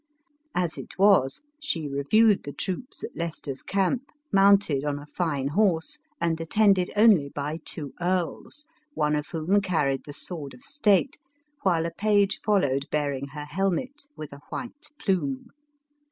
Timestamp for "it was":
0.79-1.41